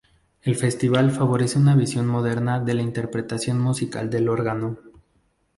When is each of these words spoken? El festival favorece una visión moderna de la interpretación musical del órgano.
El 0.41 0.55
festival 0.55 1.11
favorece 1.11 1.59
una 1.59 1.75
visión 1.75 2.07
moderna 2.07 2.59
de 2.59 2.73
la 2.73 2.81
interpretación 2.81 3.59
musical 3.59 4.09
del 4.09 4.29
órgano. 4.29 4.79